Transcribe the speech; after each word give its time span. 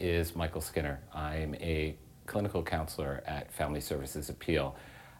Is 0.00 0.34
Michael 0.34 0.62
Skinner. 0.62 0.98
I'm 1.14 1.54
a 1.56 1.94
clinical 2.24 2.62
counselor 2.62 3.22
at 3.26 3.52
Family 3.52 3.82
Services 3.82 4.30
of 4.30 4.38
Peel. 4.38 4.74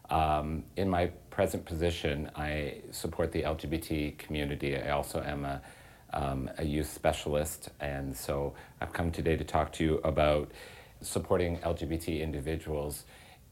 Um, 0.08 0.64
in 0.74 0.88
my 0.88 1.08
present 1.28 1.66
position, 1.66 2.30
I 2.34 2.76
support 2.90 3.30
the 3.30 3.42
LGBT 3.42 4.16
community. 4.16 4.78
I 4.78 4.92
also 4.92 5.22
am 5.22 5.44
a, 5.44 5.60
um, 6.14 6.48
a 6.56 6.64
youth 6.64 6.90
specialist, 6.90 7.68
and 7.78 8.16
so 8.16 8.54
I've 8.80 8.94
come 8.94 9.12
today 9.12 9.36
to 9.36 9.44
talk 9.44 9.70
to 9.74 9.84
you 9.84 10.00
about 10.02 10.50
supporting 11.02 11.58
LGBT 11.58 12.22
individuals, 12.22 13.04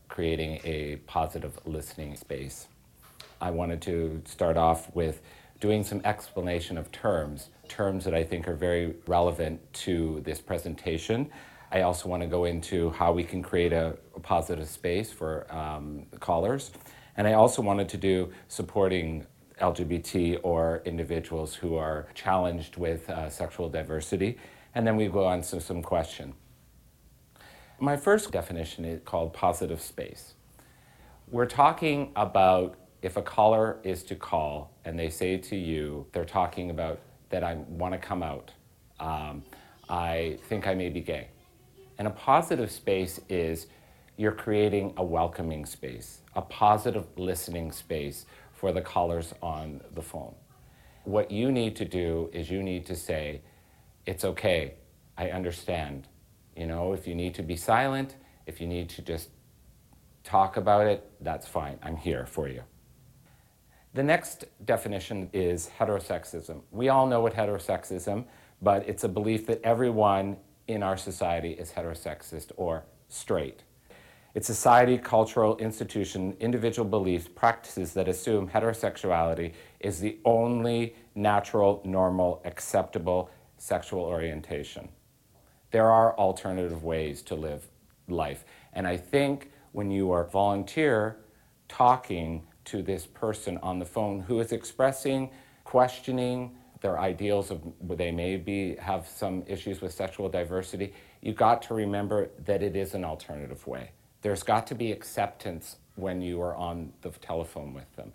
creating 0.09 0.63
a 0.65 0.97
positive 1.07 1.59
listening 1.67 2.17
space. 2.17 2.69
I 3.39 3.51
wanted 3.51 3.83
to 3.83 4.23
start 4.25 4.57
off 4.57 4.95
with 4.95 5.21
doing 5.61 5.83
some 5.83 6.01
explanation 6.05 6.79
of 6.79 6.91
terms, 6.93 7.51
terms 7.69 8.05
that 8.05 8.15
I 8.15 8.25
think 8.25 8.47
are 8.49 8.55
very 8.55 8.95
relevant 9.07 9.61
to 9.85 10.21
this 10.25 10.41
presentation. 10.41 11.31
I 11.71 11.83
also 11.83 12.09
want 12.09 12.23
to 12.23 12.29
go 12.29 12.45
into 12.45 12.91
how 12.91 13.13
we 13.13 13.25
can 13.25 13.43
create 13.43 13.73
a, 13.73 13.97
a 14.17 14.21
positive 14.21 14.69
space 14.69 15.13
for 15.13 15.53
um, 15.53 16.07
callers. 16.21 16.71
And 17.17 17.27
I 17.27 17.35
also 17.35 17.61
wanted 17.61 17.89
to 17.91 17.97
do 17.97 18.33
supporting 18.47 19.27
LGBT 19.61 20.41
or 20.43 20.83
individuals 20.85 21.55
who 21.55 21.75
are 21.75 22.09
challenged 22.15 22.77
with 22.77 23.11
uh, 23.11 23.29
sexual 23.29 23.69
diversity. 23.69 24.39
And 24.75 24.87
then 24.87 24.97
we 24.97 25.09
go 25.09 25.27
on 25.27 25.43
to 25.43 25.61
some 25.61 25.83
question. 25.83 26.35
My 27.81 27.97
first 27.97 28.31
definition 28.31 28.85
is 28.85 29.01
called 29.05 29.33
positive 29.33 29.81
space. 29.81 30.35
We're 31.31 31.47
talking 31.47 32.13
about 32.17 32.77
if 33.03 33.17
a 33.17 33.23
caller 33.23 33.79
is 33.85 34.03
to 34.05 34.17
call 34.17 34.73
and 34.85 34.99
they 34.99 35.11
say 35.11 35.37
to 35.37 35.57
you, 35.57 36.07
they're 36.13 36.25
talking 36.25 36.71
about 36.71 37.01
that 37.31 37.45
I 37.45 37.55
want 37.55 37.93
to 37.93 37.99
come 37.99 38.23
out, 38.23 38.53
um, 38.99 39.43
I 39.89 40.39
think 40.49 40.67
I 40.67 40.75
may 40.75 40.89
be 40.89 41.01
gay. 41.01 41.29
And 41.99 42.09
a 42.09 42.11
positive 42.11 42.71
space 42.71 43.21
is 43.29 43.67
you're 44.17 44.33
creating 44.33 44.95
a 44.97 45.05
welcoming 45.05 45.65
space, 45.65 46.23
a 46.35 46.43
positive 46.43 47.07
listening 47.17 47.71
space 47.71 48.27
for 48.53 48.73
the 48.73 48.81
callers 48.81 49.33
on 49.43 49.81
the 49.95 50.03
phone. 50.03 50.35
What 51.05 51.31
you 51.31 51.53
need 51.53 51.77
to 51.77 51.85
do 51.85 52.29
is 52.33 52.51
you 52.51 52.63
need 52.63 52.85
to 52.87 52.97
say, 52.97 53.43
it's 54.07 54.25
okay, 54.25 54.75
I 55.17 55.31
understand. 55.31 56.09
You 56.57 56.67
know, 56.67 56.93
if 56.93 57.07
you 57.07 57.15
need 57.15 57.35
to 57.37 57.43
be 57.43 57.57
silent, 57.57 58.17
if 58.47 58.61
you 58.61 58.67
need 58.67 58.89
to 58.91 59.03
just 59.03 59.29
talk 60.25 60.57
about 60.57 60.87
it, 60.87 61.09
that's 61.21 61.47
fine. 61.47 61.79
I'm 61.83 61.97
here 61.97 62.27
for 62.27 62.49
you. 62.49 62.63
The 63.99 64.05
next 64.05 64.45
definition 64.65 65.29
is 65.33 65.71
heterosexism. 65.77 66.61
We 66.71 66.89
all 66.89 67.09
know 67.09 67.21
what 67.21 67.35
heterosexism, 67.35 68.27
but 68.63 68.89
it's 68.89 69.03
a 69.03 69.09
belief 69.09 69.45
that 69.49 69.61
everyone 69.65 70.37
in 70.69 70.85
our 70.85 70.97
society 70.97 71.51
is 71.51 71.73
heterosexist 71.73 72.53
or 72.57 72.85
straight. 73.09 73.65
It's 74.37 74.47
society, 74.47 74.99
cultural, 74.99 75.57
institution, 75.57 76.37
individual 76.39 76.89
beliefs, 76.89 77.27
practices 77.27 77.93
that 77.95 78.07
assume 78.07 78.49
heterosexuality 78.49 79.55
is 79.81 79.99
the 79.99 80.19
only 80.25 80.95
natural, 81.17 81.83
normal, 81.85 82.41
acceptable 82.45 83.33
sexual 83.57 84.05
orientation. 84.05 84.91
There 85.73 85.91
are 85.91 86.17
alternative 86.17 86.85
ways 86.85 87.21
to 87.23 87.35
live 87.35 87.67
life. 88.07 88.45
And 88.75 88.87
I 88.87 88.97
think 88.97 89.51
when 89.73 89.91
you 89.91 90.13
are 90.13 90.23
volunteer 90.23 91.17
talking 91.67 92.47
to 92.69 92.83
this 92.83 93.07
person 93.07 93.59
on 93.63 93.79
the 93.79 93.85
phone 93.85 94.21
who 94.21 94.41
is 94.41 94.53
expressing, 94.53 95.31
questioning 95.65 96.57
their 96.81 96.99
ideals 96.99 97.51
of 97.51 97.61
they 97.81 98.11
may 98.11 98.37
be 98.37 98.77
have 98.77 99.07
some 99.09 99.43
issues 99.47 99.81
with 99.81 99.93
sexual 99.93 100.29
diversity, 100.29 100.93
you 101.21 101.33
got 101.33 101.63
to 101.63 101.75
remember 101.75 102.31
that 102.45 102.63
it 102.63 102.77
is 102.77 102.95
an 102.95 103.05
alternative 103.05 103.67
way. 103.67 103.91
There's 104.23 104.43
got 104.43 104.67
to 104.69 104.75
be 104.75 104.93
acceptance 104.93 105.77
when 105.97 106.21
you 106.21 106.41
are 106.41 106.55
on 106.55 106.93
the 107.03 107.11
telephone 107.11 107.75
with 107.75 107.95
them. 107.97 108.13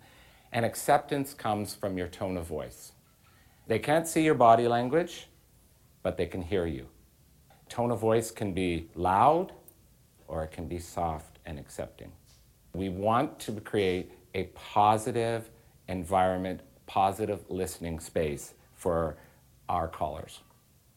And 0.52 0.64
acceptance 0.64 1.34
comes 1.34 1.74
from 1.74 1.98
your 1.98 2.08
tone 2.08 2.36
of 2.36 2.46
voice. 2.46 2.92
They 3.66 3.78
can't 3.78 4.06
see 4.06 4.22
your 4.22 4.34
body 4.34 4.68
language, 4.68 5.28
but 6.02 6.16
they 6.16 6.26
can 6.26 6.42
hear 6.42 6.66
you. 6.66 6.86
Tone 7.68 7.90
of 7.90 7.98
voice 7.98 8.30
can 8.30 8.52
be 8.52 8.88
loud 8.94 9.52
or 10.28 10.44
it 10.44 10.52
can 10.52 10.68
be 10.68 10.78
soft 10.78 11.38
and 11.44 11.58
accepting. 11.58 12.12
We 12.72 12.88
want 12.88 13.38
to 13.40 13.52
create 13.60 14.12
a 14.34 14.44
positive 14.54 15.50
environment, 15.88 16.60
positive 16.86 17.44
listening 17.48 18.00
space 18.00 18.54
for 18.74 19.16
our 19.68 19.88
callers. 19.88 20.40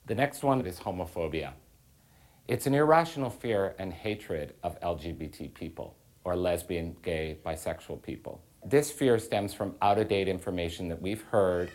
The 0.07 0.15
next 0.15 0.43
one 0.43 0.65
is 0.65 0.79
homophobia. 0.79 1.53
It's 2.47 2.65
an 2.65 2.73
irrational 2.73 3.29
fear 3.29 3.75
and 3.77 3.91
hatred 3.91 4.53
of 4.63 4.79
LGBT 4.79 5.53
people 5.53 5.95
or 6.23 6.35
lesbian, 6.35 6.95
gay, 7.03 7.37
bisexual 7.45 8.01
people. 8.01 8.41
This 8.65 8.91
fear 8.91 9.19
stems 9.19 9.53
from 9.53 9.75
out 9.81 9.97
of 9.97 10.07
date 10.07 10.27
information 10.27 10.89
that 10.89 11.01
we've 11.01 11.23
heard 11.23 11.69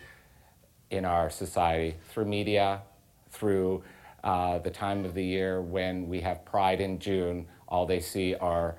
in 0.90 1.04
our 1.04 1.30
society 1.30 1.96
through 2.10 2.26
media, 2.26 2.82
through 3.30 3.82
uh, 4.24 4.58
the 4.58 4.70
time 4.70 5.04
of 5.04 5.14
the 5.14 5.24
year 5.24 5.62
when 5.62 6.08
we 6.08 6.20
have 6.20 6.44
Pride 6.44 6.80
in 6.80 6.98
June. 6.98 7.46
All 7.68 7.86
they 7.86 8.00
see 8.00 8.34
are 8.34 8.76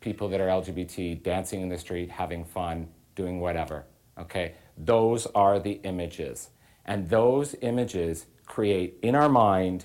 people 0.00 0.28
that 0.28 0.40
are 0.40 0.48
LGBT 0.48 1.22
dancing 1.22 1.60
in 1.60 1.68
the 1.68 1.78
street, 1.78 2.10
having 2.10 2.44
fun, 2.44 2.88
doing 3.14 3.40
whatever. 3.40 3.84
Okay? 4.18 4.54
Those 4.76 5.26
are 5.34 5.58
the 5.58 5.80
images. 5.84 6.50
And 6.84 7.08
those 7.08 7.54
images 7.60 8.26
create 8.46 8.98
in 9.02 9.14
our 9.14 9.28
mind 9.28 9.84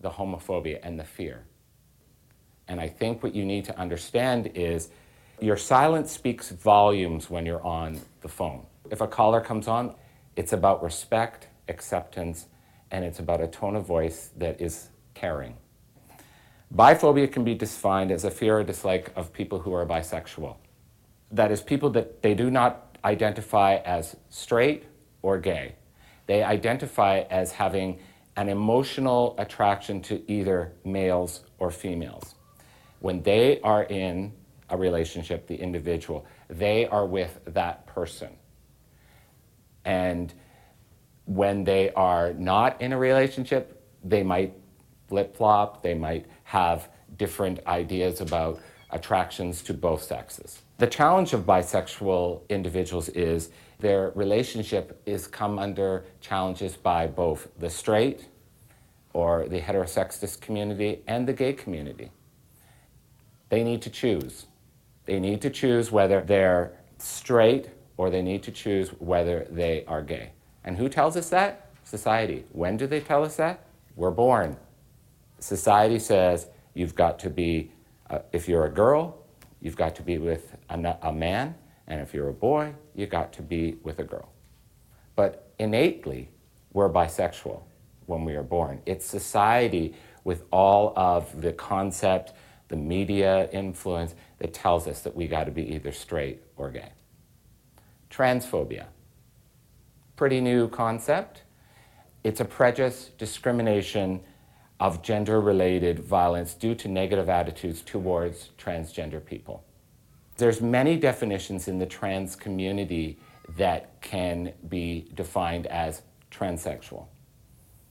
the 0.00 0.10
homophobia 0.10 0.78
and 0.82 0.98
the 0.98 1.04
fear. 1.04 1.44
And 2.68 2.80
I 2.80 2.88
think 2.88 3.22
what 3.22 3.34
you 3.34 3.44
need 3.44 3.64
to 3.66 3.78
understand 3.78 4.52
is 4.54 4.90
your 5.40 5.56
silence 5.56 6.12
speaks 6.12 6.50
volumes 6.50 7.28
when 7.28 7.46
you're 7.46 7.64
on 7.66 8.00
the 8.20 8.28
phone. 8.28 8.66
If 8.90 9.00
a 9.00 9.08
caller 9.08 9.40
comes 9.40 9.66
on, 9.66 9.94
it's 10.36 10.52
about 10.52 10.82
respect, 10.82 11.48
acceptance, 11.68 12.46
and 12.90 13.04
it's 13.04 13.18
about 13.18 13.40
a 13.40 13.46
tone 13.46 13.76
of 13.76 13.86
voice 13.86 14.30
that 14.36 14.60
is 14.60 14.88
caring. 15.14 15.56
Biphobia 16.74 17.30
can 17.30 17.42
be 17.42 17.54
defined 17.54 18.12
as 18.12 18.24
a 18.24 18.30
fear 18.30 18.58
or 18.58 18.64
dislike 18.64 19.12
of 19.16 19.32
people 19.32 19.60
who 19.60 19.72
are 19.72 19.84
bisexual. 19.84 20.56
That 21.32 21.50
is, 21.50 21.60
people 21.60 21.90
that 21.90 22.22
they 22.22 22.34
do 22.34 22.50
not 22.50 22.96
identify 23.04 23.76
as 23.76 24.16
straight 24.28 24.84
or 25.22 25.38
gay. 25.38 25.74
They 26.26 26.44
identify 26.44 27.20
as 27.30 27.52
having 27.52 27.98
an 28.36 28.48
emotional 28.48 29.34
attraction 29.38 30.00
to 30.02 30.22
either 30.30 30.72
males 30.84 31.44
or 31.58 31.70
females. 31.70 32.36
When 33.00 33.22
they 33.22 33.60
are 33.62 33.82
in 33.84 34.32
a 34.68 34.76
relationship, 34.76 35.48
the 35.48 35.56
individual, 35.56 36.24
they 36.48 36.86
are 36.86 37.06
with 37.06 37.40
that 37.46 37.86
person. 37.86 38.30
And 39.84 40.32
when 41.24 41.64
they 41.64 41.90
are 41.92 42.32
not 42.34 42.80
in 42.80 42.92
a 42.92 42.98
relationship, 42.98 43.82
they 44.04 44.22
might 44.22 44.54
flip 45.10 45.36
flop, 45.36 45.82
they 45.82 45.92
might 45.92 46.24
have 46.44 46.88
different 47.18 47.58
ideas 47.66 48.20
about 48.20 48.60
attractions 48.90 49.60
to 49.62 49.74
both 49.74 50.02
sexes. 50.02 50.62
The 50.78 50.86
challenge 50.86 51.32
of 51.34 51.42
bisexual 51.42 52.48
individuals 52.48 53.08
is 53.10 53.50
their 53.80 54.12
relationship 54.14 55.02
is 55.06 55.26
come 55.26 55.58
under 55.58 56.04
challenges 56.20 56.76
by 56.76 57.08
both 57.08 57.48
the 57.58 57.68
straight 57.68 58.28
or 59.12 59.48
the 59.48 59.60
heterosexist 59.60 60.40
community 60.40 61.00
and 61.08 61.26
the 61.26 61.32
gay 61.32 61.52
community. 61.52 62.12
They 63.48 63.64
need 63.64 63.82
to 63.82 63.90
choose. 63.90 64.46
They 65.06 65.18
need 65.18 65.42
to 65.42 65.50
choose 65.50 65.90
whether 65.90 66.20
they're 66.20 66.72
straight 66.98 67.68
or 67.96 68.10
they 68.10 68.22
need 68.22 68.44
to 68.44 68.52
choose 68.52 68.90
whether 69.00 69.46
they 69.50 69.84
are 69.86 70.02
gay. 70.02 70.30
And 70.62 70.76
who 70.76 70.88
tells 70.88 71.16
us 71.16 71.30
that? 71.30 71.66
Society. 71.82 72.44
When 72.52 72.76
do 72.76 72.86
they 72.86 73.00
tell 73.00 73.24
us 73.24 73.36
that? 73.36 73.64
We're 73.96 74.12
born. 74.12 74.56
Society 75.40 75.98
says 75.98 76.46
you've 76.74 76.94
got 76.94 77.18
to 77.20 77.30
be, 77.30 77.72
uh, 78.08 78.20
if 78.32 78.48
you're 78.48 78.66
a 78.66 78.70
girl, 78.70 79.18
you've 79.60 79.76
got 79.76 79.96
to 79.96 80.02
be 80.02 80.18
with 80.18 80.54
a, 80.68 80.98
a 81.02 81.12
man, 81.12 81.54
and 81.86 82.00
if 82.00 82.14
you're 82.14 82.28
a 82.28 82.32
boy, 82.32 82.74
you've 82.94 83.10
got 83.10 83.32
to 83.34 83.42
be 83.42 83.76
with 83.82 83.98
a 83.98 84.04
girl. 84.04 84.30
But 85.16 85.52
innately, 85.58 86.30
we're 86.72 86.88
bisexual 86.88 87.62
when 88.06 88.24
we 88.24 88.34
are 88.36 88.42
born. 88.42 88.80
It's 88.86 89.04
society 89.04 89.94
with 90.24 90.44
all 90.52 90.92
of 90.96 91.40
the 91.40 91.52
concept, 91.52 92.32
the 92.68 92.76
media 92.76 93.48
influence 93.50 94.14
that 94.38 94.52
tells 94.52 94.86
us 94.86 95.00
that 95.00 95.16
we 95.16 95.26
got 95.26 95.44
to 95.44 95.50
be 95.50 95.74
either 95.74 95.92
straight 95.92 96.42
or 96.56 96.70
gay. 96.70 96.92
Transphobia. 98.10 98.86
Pretty 100.16 100.40
new 100.40 100.68
concept. 100.68 101.42
It's 102.22 102.40
a 102.40 102.44
prejudice, 102.44 103.10
discrimination 103.16 104.20
of 104.80 105.02
gender 105.02 105.40
related 105.40 105.98
violence 105.98 106.54
due 106.54 106.74
to 106.74 106.88
negative 106.88 107.28
attitudes 107.28 107.82
towards 107.82 108.48
transgender 108.58 109.22
people. 109.24 109.62
There's 110.38 110.62
many 110.62 110.96
definitions 110.96 111.68
in 111.68 111.78
the 111.78 111.86
trans 111.86 112.34
community 112.34 113.18
that 113.58 114.00
can 114.00 114.54
be 114.68 115.10
defined 115.14 115.66
as 115.66 116.00
transsexual. 116.30 117.06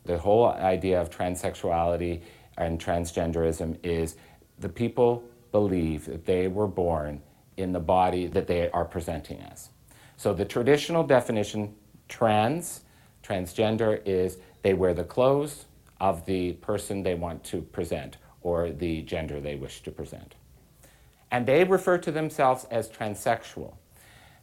The 0.05 0.17
whole 0.17 0.47
idea 0.47 0.99
of 0.99 1.11
transsexuality 1.11 2.21
and 2.57 2.83
transgenderism 2.83 3.77
is 3.83 4.15
the 4.57 4.69
people 4.69 5.23
believe 5.51 6.05
that 6.05 6.25
they 6.25 6.47
were 6.47 6.67
born 6.67 7.21
in 7.57 7.71
the 7.71 7.79
body 7.79 8.25
that 8.25 8.47
they 8.47 8.69
are 8.71 8.85
presenting 8.85 9.41
as. 9.41 9.69
So 10.17 10.33
the 10.33 10.45
traditional 10.45 11.03
definition, 11.03 11.75
trans, 12.07 12.81
transgender, 13.21 14.01
is 14.05 14.39
they 14.63 14.73
wear 14.73 14.93
the 14.93 15.03
clothes 15.03 15.65
of 15.99 16.25
the 16.25 16.53
person 16.53 17.03
they 17.03 17.15
want 17.15 17.43
to 17.45 17.61
present 17.61 18.17
or 18.41 18.71
the 18.71 19.01
gender 19.01 19.39
they 19.39 19.55
wish 19.55 19.81
to 19.81 19.91
present. 19.91 20.35
And 21.31 21.45
they 21.45 21.63
refer 21.63 21.97
to 21.99 22.11
themselves 22.11 22.65
as 22.71 22.89
transsexual. 22.89 23.75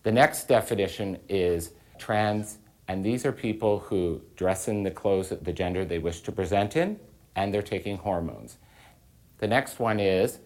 The 0.02 0.12
next 0.12 0.46
definition 0.46 1.18
is 1.28 1.72
trans, 1.98 2.58
and 2.86 3.04
these 3.04 3.26
are 3.26 3.32
people 3.32 3.80
who 3.80 4.20
dress 4.36 4.68
in 4.68 4.82
the 4.82 4.90
clothes 4.90 5.32
of 5.32 5.44
the 5.44 5.52
gender 5.52 5.84
they 5.84 5.98
wish 5.98 6.20
to 6.22 6.32
present 6.32 6.76
in, 6.76 7.00
and 7.34 7.52
they're 7.52 7.62
taking 7.62 7.96
hormones. 7.96 8.58
The 9.38 9.48
next 9.48 9.80
one 9.80 9.98
is 9.98 10.38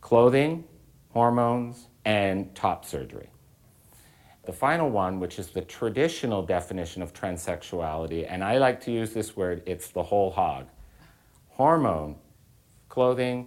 clothing, 0.00 0.64
hormones, 1.10 1.88
and 2.04 2.54
top 2.54 2.84
surgery. 2.84 3.30
The 4.46 4.52
final 4.52 4.90
one, 4.90 5.20
which 5.20 5.38
is 5.38 5.48
the 5.48 5.62
traditional 5.62 6.42
definition 6.42 7.00
of 7.00 7.14
transsexuality, 7.14 8.26
and 8.28 8.44
I 8.44 8.58
like 8.58 8.80
to 8.82 8.92
use 8.92 9.12
this 9.12 9.36
word, 9.36 9.62
it's 9.66 9.88
the 9.88 10.02
whole 10.02 10.30
hog 10.30 10.66
hormone, 11.50 12.16
clothing, 12.88 13.46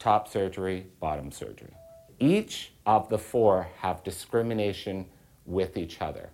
top 0.00 0.26
surgery, 0.26 0.86
bottom 0.98 1.30
surgery. 1.30 1.72
Each 2.18 2.72
of 2.84 3.08
the 3.08 3.18
four 3.18 3.68
have 3.78 4.02
discrimination 4.02 5.06
with 5.46 5.76
each 5.76 6.00
other. 6.00 6.30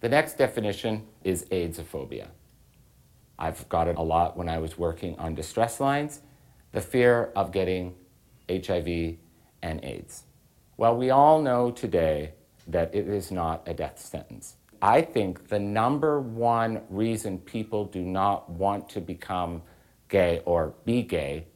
The 0.00 0.10
next 0.10 0.36
definition 0.36 1.06
is 1.24 1.46
AIDSophobia. 1.46 2.28
I've 3.38 3.66
got 3.70 3.88
it 3.88 3.96
a 3.96 4.02
lot 4.02 4.36
when 4.36 4.48
I 4.50 4.58
was 4.58 4.76
working 4.76 5.18
on 5.18 5.34
distress 5.34 5.80
lines 5.80 6.20
the 6.72 6.80
fear 6.82 7.32
of 7.34 7.52
getting 7.52 7.94
HIV 8.50 9.16
and 9.62 9.82
AIDS. 9.82 10.24
Well, 10.76 10.94
we 10.94 11.08
all 11.08 11.40
know 11.40 11.70
today 11.70 12.34
that 12.66 12.94
it 12.94 13.08
is 13.08 13.30
not 13.30 13.62
a 13.66 13.74
death 13.74 13.98
sentence. 13.98 14.56
I 14.82 15.02
think 15.02 15.48
the 15.48 15.58
number 15.58 16.20
one 16.20 16.82
reason 16.90 17.38
people 17.38 17.84
do 17.86 18.02
not 18.02 18.50
want 18.50 18.88
to 18.90 19.00
become 19.00 19.62
gay 20.08 20.42
or 20.44 20.74
be 20.84 21.02
gay 21.02 21.46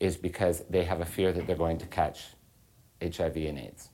is 0.00 0.16
because 0.16 0.64
they 0.68 0.84
have 0.84 1.00
a 1.00 1.04
fear 1.04 1.32
that 1.32 1.46
they're 1.46 1.56
going 1.56 1.78
to 1.78 1.86
catch 1.86 2.26
HIV 3.02 3.36
and 3.36 3.58
AIDS. 3.58 3.90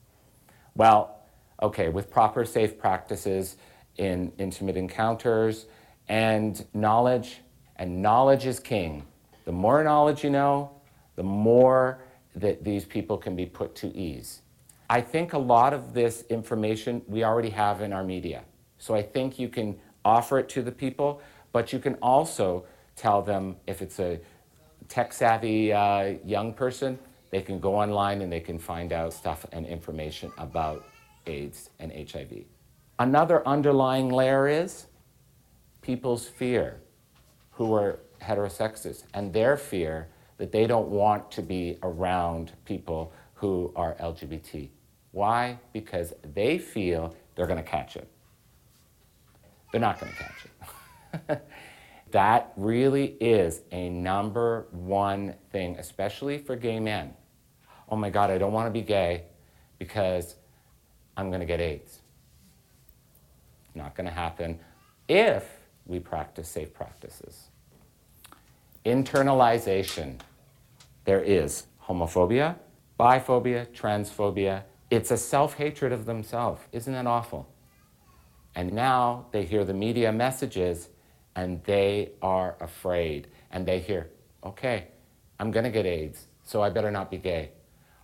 Well, 0.74 1.20
okay, 1.62 1.88
with 1.88 2.10
proper 2.10 2.44
safe 2.44 2.78
practices 2.78 3.56
in 3.96 4.32
intimate 4.38 4.76
encounters 4.76 5.66
and 6.08 6.64
knowledge, 6.74 7.40
and 7.76 8.02
knowledge 8.02 8.46
is 8.46 8.60
king. 8.60 9.04
The 9.44 9.52
more 9.52 9.82
knowledge 9.84 10.24
you 10.24 10.30
know, 10.30 10.70
the 11.16 11.22
more 11.22 12.02
that 12.34 12.64
these 12.64 12.84
people 12.84 13.16
can 13.16 13.36
be 13.36 13.46
put 13.46 13.74
to 13.76 13.94
ease. 13.96 14.40
I 14.88 15.00
think 15.00 15.32
a 15.32 15.38
lot 15.38 15.72
of 15.72 15.94
this 15.94 16.24
information 16.28 17.02
we 17.06 17.24
already 17.24 17.50
have 17.50 17.80
in 17.80 17.92
our 17.92 18.04
media. 18.04 18.44
So 18.78 18.94
I 18.94 19.02
think 19.02 19.38
you 19.38 19.48
can 19.48 19.78
offer 20.04 20.38
it 20.38 20.48
to 20.50 20.62
the 20.62 20.72
people, 20.72 21.22
but 21.52 21.72
you 21.72 21.78
can 21.78 21.94
also 22.02 22.66
tell 22.96 23.22
them 23.22 23.56
if 23.66 23.80
it's 23.80 23.98
a 23.98 24.20
tech 24.88 25.12
savvy 25.12 25.72
uh, 25.72 26.14
young 26.24 26.52
person, 26.52 26.98
they 27.30 27.40
can 27.40 27.58
go 27.58 27.74
online 27.74 28.22
and 28.22 28.30
they 28.30 28.40
can 28.40 28.58
find 28.58 28.92
out 28.92 29.12
stuff 29.12 29.46
and 29.52 29.66
information 29.66 30.30
about 30.38 30.84
AIDS 31.26 31.70
and 31.78 31.90
HIV. 31.90 32.44
Another 32.98 33.46
underlying 33.48 34.10
layer 34.10 34.46
is 34.46 34.86
people's 35.80 36.28
fear 36.28 36.80
who 37.52 37.74
are 37.74 38.00
heterosexist 38.22 39.04
and 39.14 39.32
their 39.32 39.56
fear 39.56 40.08
that 40.36 40.52
they 40.52 40.66
don't 40.66 40.88
want 40.88 41.30
to 41.30 41.42
be 41.42 41.78
around 41.82 42.52
people 42.64 43.12
who 43.34 43.72
are 43.76 43.94
LGBT. 43.94 44.68
Why? 45.14 45.60
Because 45.72 46.12
they 46.34 46.58
feel 46.58 47.14
they're 47.36 47.46
going 47.46 47.62
to 47.62 47.70
catch 47.70 47.94
it. 47.94 48.08
They're 49.70 49.80
not 49.80 50.00
going 50.00 50.12
to 50.12 50.18
catch 50.18 50.44
it. 51.28 51.48
that 52.10 52.52
really 52.56 53.16
is 53.20 53.60
a 53.70 53.90
number 53.90 54.66
one 54.72 55.36
thing, 55.52 55.76
especially 55.78 56.38
for 56.38 56.56
gay 56.56 56.80
men. 56.80 57.14
Oh 57.88 57.94
my 57.94 58.10
God, 58.10 58.32
I 58.32 58.38
don't 58.38 58.52
want 58.52 58.66
to 58.66 58.72
be 58.72 58.82
gay 58.82 59.22
because 59.78 60.34
I'm 61.16 61.28
going 61.28 61.40
to 61.40 61.46
get 61.46 61.60
AIDS. 61.60 62.00
Not 63.76 63.94
going 63.94 64.08
to 64.08 64.12
happen 64.12 64.58
if 65.08 65.48
we 65.86 66.00
practice 66.00 66.48
safe 66.48 66.74
practices. 66.74 67.50
Internalization. 68.84 70.18
There 71.04 71.22
is 71.22 71.66
homophobia, 71.86 72.56
biphobia, 72.98 73.68
transphobia. 73.68 74.64
It's 74.94 75.10
a 75.10 75.16
self 75.16 75.54
hatred 75.54 75.90
of 75.90 76.06
themselves. 76.06 76.60
Isn't 76.70 76.92
that 76.92 77.08
awful? 77.08 77.48
And 78.54 78.72
now 78.72 79.26
they 79.32 79.44
hear 79.44 79.64
the 79.64 79.74
media 79.74 80.12
messages 80.12 80.88
and 81.34 81.64
they 81.64 82.12
are 82.22 82.56
afraid. 82.60 83.26
And 83.50 83.66
they 83.66 83.80
hear, 83.80 84.10
okay, 84.44 84.86
I'm 85.40 85.50
going 85.50 85.64
to 85.64 85.70
get 85.70 85.84
AIDS, 85.84 86.28
so 86.44 86.62
I 86.62 86.70
better 86.70 86.92
not 86.92 87.10
be 87.10 87.18
gay. 87.18 87.50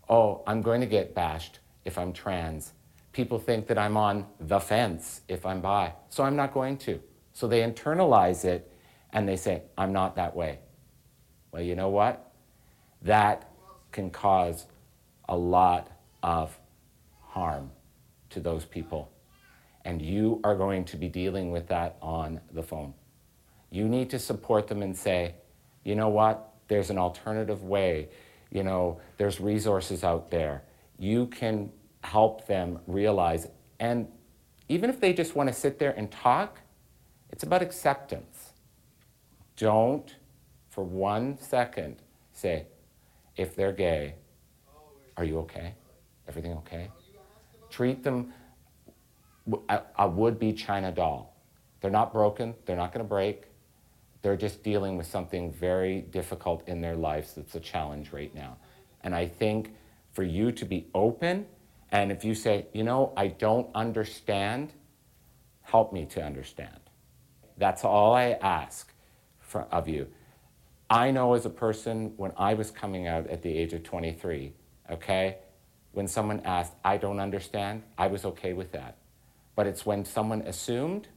Oh, 0.09 0.43
I'm 0.49 0.63
going 0.63 0.81
to 0.81 0.87
get 0.89 1.15
bashed 1.15 1.61
if 1.85 1.97
I'm 1.97 2.13
trans. 2.13 2.73
People 3.13 3.39
think 3.39 3.69
that 3.69 3.79
I'm 3.79 3.97
on 3.97 4.27
the 4.41 4.59
fence 4.59 5.21
if 5.29 5.47
I'm 5.47 5.61
bi, 5.61 5.93
so 6.09 6.25
I'm 6.25 6.35
not 6.35 6.53
going 6.53 6.77
to. 6.79 7.01
So 7.35 7.47
they 7.47 7.61
internalize 7.61 8.45
it 8.45 8.69
and 9.13 9.29
they 9.29 9.37
say, 9.37 9.63
I'm 9.79 9.93
not 9.93 10.17
that 10.17 10.35
way. 10.35 10.59
Well, 11.53 11.63
you 11.63 11.77
know 11.77 11.91
what? 11.91 12.33
That 13.03 13.49
can 13.93 14.11
cause 14.11 14.67
a 15.29 15.37
lot 15.37 15.89
of 16.25 16.60
harm 17.31 17.71
to 18.31 18.41
those 18.41 18.65
people. 18.65 19.11
And 19.85 20.03
you 20.03 20.41
are 20.45 20.57
going 20.57 20.85
to 20.87 20.97
be 20.97 21.09
dealing 21.09 21.51
with 21.51 21.69
that 21.69 21.97
on 22.03 22.41
the 22.53 22.63
phone. 22.63 22.93
You 23.71 23.89
need 23.89 24.11
to 24.11 24.19
support 24.19 24.67
them 24.67 24.83
and 24.83 24.97
say, 24.97 25.37
you 25.85 25.95
know 25.95 26.09
what? 26.09 26.55
There's 26.69 26.91
an 26.91 26.99
alternative 26.99 27.63
way. 27.63 28.09
You 28.51 28.65
know, 28.65 29.01
there's 29.17 29.41
resources 29.41 30.03
out 30.05 30.31
there. 30.31 30.63
You 30.99 31.27
can 31.27 31.71
help 32.03 32.47
them 32.47 32.81
realize. 32.87 33.47
And 33.79 34.09
even 34.69 34.91
if 34.91 35.01
they 35.01 35.13
just 35.13 35.37
want 35.37 35.49
to 35.49 35.55
sit 35.55 35.79
there 35.79 35.93
and 35.93 36.11
talk, 36.11 36.61
it's 37.31 37.45
about 37.45 37.63
acceptance. 37.63 38.53
Don't 39.57 40.17
for 40.69 40.85
one 40.85 41.39
second 41.39 42.03
say, 42.33 42.67
if 43.37 43.55
they're 43.55 43.73
gay, 43.73 44.15
are 45.17 45.25
you 45.25 45.39
okay? 45.41 45.75
Everything 46.29 46.53
okay? 46.55 46.91
Treat 47.71 48.03
them 48.03 48.33
a, 49.69 50.09
would 50.09 50.39
be 50.39 50.53
China 50.53 50.93
doll. 50.93 51.37
They're 51.81 51.91
not 51.91 52.13
broken, 52.13 52.55
they're 52.67 52.77
not 52.77 52.93
going 52.93 53.05
to 53.05 53.09
break. 53.09 53.45
They're 54.23 54.37
just 54.37 54.63
dealing 54.63 54.99
with 54.99 55.07
something 55.07 55.51
very 55.51 56.03
difficult 56.03 56.69
in 56.69 56.83
their 56.83 56.95
lives 56.95 57.35
that's 57.35 57.55
a 57.55 57.61
challenge 57.61 58.13
right 58.13 58.35
now. 58.35 58.59
And 59.03 59.15
I 59.15 59.27
think 59.27 59.75
for 60.13 60.23
you 60.23 60.53
to 60.53 60.67
be 60.67 60.89
open, 60.95 61.47
and 61.91 62.13
if 62.13 62.25
you 62.25 62.35
say, 62.35 62.67
you 62.75 62.85
know, 62.85 63.13
I 63.17 63.29
don't 63.29 63.69
understand, 63.75 64.73
help 65.63 65.93
me 65.93 66.05
to 66.07 66.23
understand. 66.23 66.79
That's 67.57 67.83
all 67.85 68.15
I 68.15 68.33
ask 68.43 68.93
for, 69.39 69.63
of 69.73 69.89
you. 69.89 70.07
I 70.91 71.11
know 71.11 71.35
as 71.35 71.47
a 71.47 71.51
person, 71.51 72.13
when 72.17 72.33
I 72.37 72.55
was 72.55 72.71
coming 72.71 73.07
out 73.07 73.27
at 73.29 73.43
the 73.43 73.57
age 73.57 73.73
of 73.73 73.83
23, 73.85 74.53
okay, 74.91 75.39
when 75.93 76.07
someone 76.07 76.41
asked, 76.45 76.75
I 76.85 76.97
don't 76.97 77.21
understand, 77.21 77.83
I 77.99 78.07
was 78.07 78.25
okay 78.25 78.53
with 78.53 78.73
that. 78.73 78.97
But 79.57 79.67
it's 79.67 79.85
when 79.85 80.05
someone 80.05 80.43
assumed, 80.43 81.09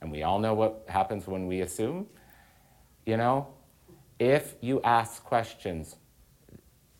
and 0.00 0.10
we 0.10 0.22
all 0.22 0.38
know 0.38 0.54
what 0.54 0.84
happens 0.88 1.26
when 1.26 1.46
we 1.46 1.60
assume, 1.60 2.06
you 3.04 3.16
know, 3.16 3.48
if 4.18 4.54
you 4.60 4.80
ask 4.82 5.24
questions, 5.24 5.96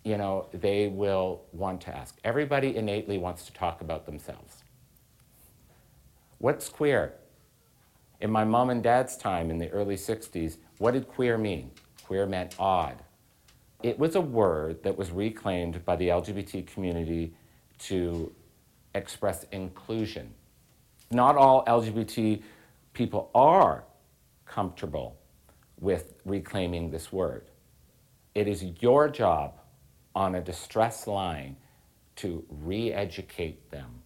you 0.04 0.16
know, 0.16 0.48
they 0.52 0.88
will 0.88 1.42
want 1.52 1.82
to 1.82 1.96
ask. 1.96 2.16
Everybody 2.24 2.76
innately 2.76 3.18
wants 3.18 3.44
to 3.46 3.52
talk 3.52 3.80
about 3.80 4.06
themselves. 4.06 4.64
What's 6.38 6.68
queer? 6.68 7.14
In 8.20 8.30
my 8.30 8.44
mom 8.44 8.70
and 8.70 8.82
dad's 8.82 9.16
time 9.16 9.50
in 9.50 9.58
the 9.58 9.68
early 9.70 9.96
60s, 9.96 10.56
what 10.78 10.92
did 10.92 11.06
queer 11.06 11.36
mean? 11.36 11.70
Queer 12.04 12.26
meant 12.26 12.56
odd. 12.58 13.02
It 13.82 13.98
was 13.98 14.14
a 14.14 14.20
word 14.20 14.82
that 14.82 14.96
was 14.96 15.10
reclaimed 15.10 15.84
by 15.84 15.96
the 15.96 16.08
LGBT 16.08 16.66
community 16.66 17.32
to 17.80 18.32
express 18.94 19.44
inclusion. 19.52 20.34
Not 21.10 21.36
all 21.36 21.64
LGBT 21.64 22.42
people 22.92 23.30
are 23.34 23.84
comfortable 24.44 25.16
with 25.80 26.12
reclaiming 26.24 26.90
this 26.90 27.10
word. 27.10 27.46
It 28.34 28.46
is 28.46 28.62
your 28.80 29.08
job 29.08 29.54
on 30.14 30.34
a 30.34 30.40
distress 30.40 31.06
line 31.06 31.56
to 32.16 32.44
re 32.50 32.92
educate 32.92 33.70
them. 33.70 34.02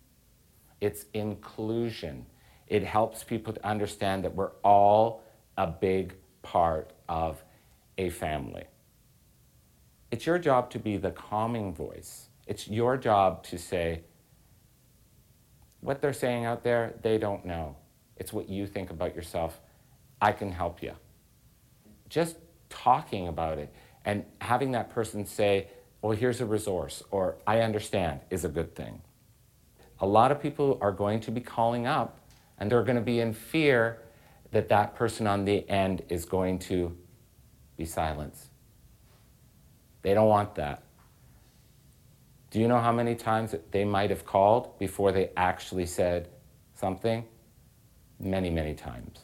It's 0.80 1.06
inclusion. 1.14 2.26
It 2.68 2.84
helps 2.84 3.24
people 3.24 3.52
to 3.52 3.66
understand 3.66 4.24
that 4.24 4.34
we're 4.34 4.52
all 4.62 5.22
a 5.56 5.66
big 5.66 6.14
part 6.42 6.92
of 7.08 7.42
a 7.98 8.10
family. 8.10 8.64
It's 10.14 10.26
your 10.26 10.38
job 10.38 10.70
to 10.70 10.78
be 10.78 10.96
the 10.96 11.10
calming 11.10 11.74
voice. 11.74 12.28
It's 12.46 12.68
your 12.68 12.96
job 12.96 13.42
to 13.46 13.58
say, 13.58 14.02
what 15.80 16.00
they're 16.00 16.12
saying 16.12 16.44
out 16.44 16.62
there, 16.62 16.94
they 17.02 17.18
don't 17.18 17.44
know. 17.44 17.74
It's 18.16 18.32
what 18.32 18.48
you 18.48 18.68
think 18.68 18.90
about 18.90 19.16
yourself. 19.16 19.60
I 20.20 20.30
can 20.30 20.52
help 20.52 20.84
you. 20.84 20.92
Just 22.08 22.36
talking 22.68 23.26
about 23.26 23.58
it 23.58 23.74
and 24.04 24.24
having 24.40 24.70
that 24.70 24.88
person 24.88 25.26
say, 25.26 25.66
well, 26.00 26.12
here's 26.12 26.40
a 26.40 26.46
resource, 26.46 27.02
or 27.10 27.34
I 27.44 27.62
understand, 27.62 28.20
is 28.30 28.44
a 28.44 28.48
good 28.48 28.76
thing. 28.76 29.02
A 29.98 30.06
lot 30.06 30.30
of 30.30 30.40
people 30.40 30.78
are 30.80 30.92
going 30.92 31.18
to 31.22 31.32
be 31.32 31.40
calling 31.40 31.88
up 31.88 32.20
and 32.56 32.70
they're 32.70 32.84
going 32.84 32.94
to 32.94 33.02
be 33.02 33.18
in 33.18 33.32
fear 33.32 34.00
that 34.52 34.68
that 34.68 34.94
person 34.94 35.26
on 35.26 35.44
the 35.44 35.68
end 35.68 36.04
is 36.08 36.24
going 36.24 36.60
to 36.70 36.96
be 37.76 37.84
silenced. 37.84 38.53
They 40.04 40.14
don't 40.14 40.28
want 40.28 40.54
that. 40.54 40.84
Do 42.52 42.60
you 42.60 42.68
know 42.68 42.78
how 42.78 42.92
many 42.92 43.16
times 43.16 43.56
they 43.72 43.84
might 43.84 44.10
have 44.10 44.24
called 44.24 44.78
before 44.78 45.10
they 45.10 45.30
actually 45.36 45.86
said 45.86 46.28
something? 46.74 47.24
Many, 48.20 48.50
many 48.50 48.74
times. 48.74 49.18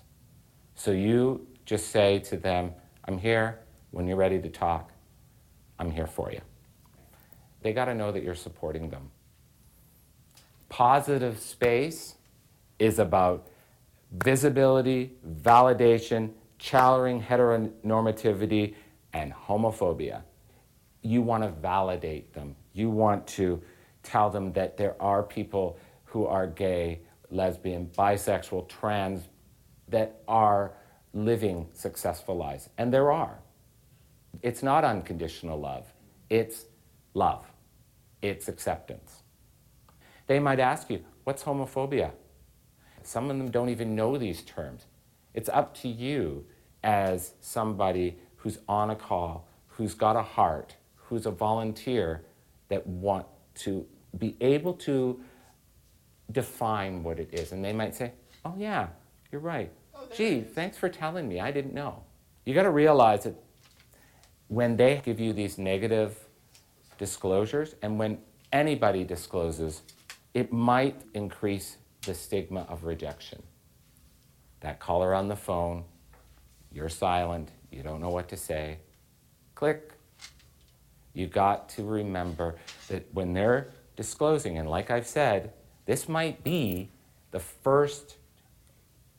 So 0.75 0.91
you 0.91 1.47
just 1.65 1.93
say 1.93 2.19
to 2.19 2.37
them, 2.37 2.73
I'm 3.05 3.19
here 3.19 3.61
when 3.93 4.09
you're 4.09 4.17
ready 4.17 4.41
to 4.41 4.49
talk. 4.49 4.91
I'm 5.79 5.93
here 5.93 6.09
for 6.09 6.33
you 6.33 6.41
they 7.63 7.73
got 7.73 7.87
to 7.87 7.95
know 7.95 8.13
that 8.13 8.23
you're 8.23 8.35
supporting 8.35 8.91
them. 8.91 9.11
Positive 10.69 11.39
space 11.39 12.17
is 12.79 12.99
about 12.99 13.49
visibility, 14.13 15.13
validation, 15.27 16.31
challenging 16.59 17.23
heteronormativity, 17.23 18.75
and 19.13 19.33
homophobia. 19.33 20.23
You 21.03 21.23
want 21.23 21.43
to 21.43 21.51
validate 21.51 22.33
them. 22.35 22.57
You 22.73 22.91
want 22.91 23.27
to 23.29 23.63
tell 24.03 24.31
them 24.31 24.53
that 24.53 24.77
there 24.77 25.01
are 25.01 25.23
people 25.23 25.79
who 26.05 26.27
are 26.27 26.47
gay, 26.47 27.01
lesbian, 27.31 27.87
bisexual, 27.97 28.69
trans, 28.69 29.29
that 29.89 30.23
are 30.29 30.73
living 31.13 31.69
successful 31.73 32.37
lives. 32.37 32.69
And 32.79 32.93
there 32.93 33.11
are. 33.11 33.41
It's 34.43 34.63
not 34.63 34.85
unconditional 34.85 35.59
love, 35.59 35.93
it's 36.29 36.67
love 37.15 37.45
its 38.23 38.49
acceptance. 38.49 39.23
They 40.27 40.39
might 40.39 40.61
ask 40.61 40.91
you, 40.91 41.05
What's 41.25 41.45
homophobia? 41.45 42.13
Some 43.03 43.31
of 43.31 43.39
them 43.39 43.51
don't 43.51 43.69
even 43.69 43.95
know 43.95 44.17
these 44.19 44.43
terms. 44.43 44.87
It's 45.35 45.49
up 45.49 45.75
to 45.77 45.89
you 45.89 46.45
as 46.83 47.35
somebody 47.41 48.19
who's 48.37 48.59
on 48.69 48.91
a 48.91 48.97
call, 48.97 49.49
who's 49.69 49.95
got 49.95 50.17
a 50.17 50.23
heart, 50.23 50.77
who's 51.11 51.27
a 51.27 51.31
volunteer 51.31 52.23
that 52.69 52.87
want 52.87 53.27
to 53.57 53.85
be 54.17 54.37
able 54.41 54.73
to 54.73 55.21
define 56.31 57.03
what 57.03 57.19
it 57.19 57.35
is. 57.35 57.51
And 57.51 57.65
they 57.65 57.73
might 57.73 57.97
say, 57.97 58.13
Oh, 58.45 58.55
yeah, 58.57 58.87
you're 59.31 59.41
right. 59.41 59.71
Oh, 59.95 60.07
Gee, 60.17 60.41
thanks 60.41 60.79
for 60.79 60.89
telling 60.89 61.29
me. 61.29 61.41
I 61.41 61.51
didn't 61.51 61.75
know. 61.75 62.05
You 62.45 62.55
got 62.55 62.63
to 62.63 62.71
realize 62.71 63.25
that 63.25 63.35
when 64.47 64.77
they 64.77 65.03
give 65.05 65.19
you 65.19 65.33
these 65.33 65.59
negative 65.59 66.17
disclosures, 66.97 67.75
and 67.83 67.99
when 67.99 68.19
anybody 68.53 69.03
discloses, 69.05 69.83
it 70.33 70.53
might 70.53 71.03
increase 71.13 71.77
the 72.07 72.15
stigma 72.15 72.67
of 72.69 72.85
rejection. 72.85 73.43
That 74.61 74.79
caller 74.79 75.13
on 75.13 75.27
the 75.27 75.37
phone, 75.37 75.85
you're 76.73 76.89
silent, 76.89 77.51
you 77.73 77.83
don't 77.83 78.01
know 78.01 78.11
what 78.11 78.29
to 78.29 78.37
say, 78.37 78.79
click. 79.57 79.93
You 81.13 81.27
got 81.27 81.69
to 81.71 81.85
remember 81.85 82.57
that 82.89 83.07
when 83.13 83.33
they're 83.33 83.69
disclosing, 83.97 84.59
and 84.59 84.69
like 84.69 84.91
I've 84.91 85.07
said, 85.07 85.53
this 85.87 86.09
might 86.09 86.45
be 86.45 86.91
the 87.31 87.41
first 87.41 88.17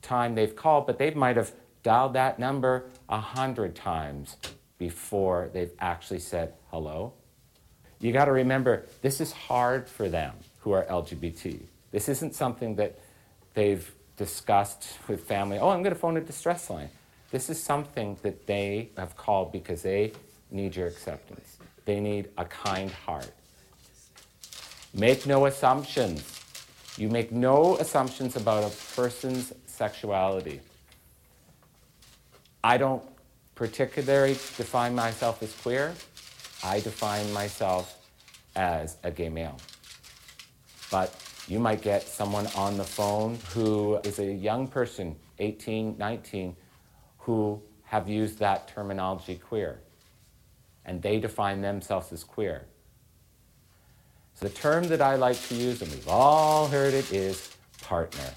time 0.01 0.36
they've 0.36 0.55
called, 0.55 0.88
but 0.88 0.98
they 0.98 1.12
might 1.12 1.38
have 1.38 1.51
dialed 1.83 2.13
that 2.13 2.39
number 2.39 2.86
a 3.10 3.19
hundred 3.19 3.75
times 3.75 4.38
before 4.77 5.50
they've 5.53 5.74
actually 5.79 6.19
said 6.19 6.53
hello 6.69 7.13
you 8.01 8.12
got 8.12 8.25
to 8.25 8.31
remember 8.31 8.86
this 9.01 9.21
is 9.21 9.31
hard 9.31 9.88
for 9.88 10.10
them 10.10 10.33
who 10.60 10.71
are 10.71 10.83
LGBT. 10.86 11.60
This 11.91 12.10
isn't 12.10 12.33
something 12.33 12.75
that 12.75 13.00
they've 13.53 13.89
discussed 14.17 14.98
with 15.07 15.24
family. 15.24 15.60
Oh, 15.60 15.69
I'm 15.69 15.83
going 15.83 15.93
to 15.93 16.00
phone 16.00 16.17
a 16.17 16.21
distress 16.21 16.69
line. 16.69 16.89
This 17.29 17.50
is 17.50 17.62
something 17.62 18.17
that 18.24 18.48
they 18.48 18.89
have 18.98 19.15
called 19.15 19.51
because 19.51 19.83
they 19.83 20.13
need 20.50 20.75
your 20.75 20.88
acceptance. 20.88 21.57
They 21.91 22.00
need 22.00 22.29
a 22.38 22.45
kind 22.45 22.89
heart. 22.89 23.33
Make 24.93 25.27
no 25.27 25.45
assumptions. 25.48 26.39
You 26.98 27.10
make 27.10 27.33
no 27.33 27.75
assumptions 27.79 28.38
about 28.38 28.63
a 28.63 28.74
person's 28.95 29.51
sexuality. 29.65 30.62
I 32.63 32.77
don't 32.77 33.03
particularly 33.55 34.36
define 34.36 34.95
myself 34.95 35.43
as 35.43 35.53
queer. 35.53 35.93
I 36.63 36.79
define 36.79 37.29
myself 37.33 37.98
as 38.55 38.95
a 39.03 39.12
gay 39.12 39.27
male. 39.27 39.57
But 40.91 41.13
you 41.50 41.60
might 41.60 41.81
get 41.81 42.03
someone 42.03 42.48
on 42.55 42.77
the 42.77 42.86
phone 42.86 43.38
who 43.53 43.98
is 44.05 44.17
a 44.19 44.31
young 44.31 44.65
person, 44.65 45.17
18, 45.39 45.98
19, 45.98 46.55
who 47.17 47.62
have 47.83 48.07
used 48.07 48.39
that 48.39 48.69
terminology 48.69 49.36
queer. 49.36 49.81
And 50.85 51.01
they 51.01 51.19
define 51.19 51.61
themselves 51.61 52.11
as 52.11 52.23
queer. 52.23 52.65
So 54.35 54.47
the 54.47 54.53
term 54.53 54.88
that 54.88 55.01
I 55.01 55.15
like 55.15 55.39
to 55.50 55.55
use, 55.55 55.81
and 55.81 55.91
we've 55.91 56.07
all 56.07 56.67
heard 56.67 56.93
it, 56.93 57.11
is 57.13 57.51
partner. 57.83 58.31